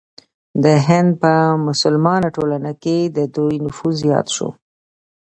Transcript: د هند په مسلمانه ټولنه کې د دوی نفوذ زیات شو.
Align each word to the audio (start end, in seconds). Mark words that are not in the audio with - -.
د 0.63 0.65
هند 0.87 1.09
په 1.21 1.33
مسلمانه 1.67 2.27
ټولنه 2.35 2.71
کې 2.83 2.97
د 3.17 3.17
دوی 3.35 3.55
نفوذ 3.65 3.93
زیات 4.03 4.27
شو. 4.35 4.49